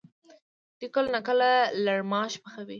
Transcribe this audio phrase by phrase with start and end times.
[0.77, 1.51] دوی کله ناکله
[1.85, 2.69] لړماش پخوي؟